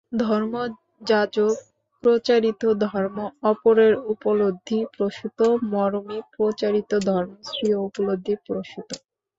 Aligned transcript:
ধর্মযাজক-প্রচারিত 0.21 1.51
ধর্ম 2.85 3.17
অপরের 3.43 3.93
উপলব্ধি-প্রসূত, 4.13 5.39
মরমী- 5.71 6.27
প্রচারিত 6.35 6.91
ধর্ম 7.07 7.31
স্বীয় 7.49 7.77
উপলব্ধি-প্রসূত। 7.87 8.89